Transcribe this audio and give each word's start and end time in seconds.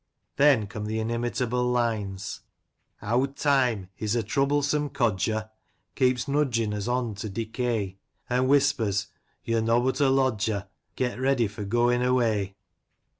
Then 0.37 0.65
come 0.65 0.85
the 0.85 0.99
inimitable 0.99 1.63
lines,— 1.63 2.39
Owd 3.03 3.35
Time— 3.37 3.89
^he*s 4.01 4.15
a 4.15 4.23
troublesome 4.23 4.89
codger— 4.89 5.51
Keeps 5.95 6.25
nudgin* 6.25 6.73
us 6.73 6.87
on 6.87 7.13
to 7.13 7.29
decay. 7.29 7.99
An* 8.27 8.47
whispers, 8.47 9.09
Yo're 9.43 9.61
nobbut 9.61 10.01
a 10.01 10.09
lodger: 10.09 10.67
Get 10.95 11.19
ready 11.19 11.45
for 11.47 11.65
goin* 11.65 12.01
away 12.01 12.55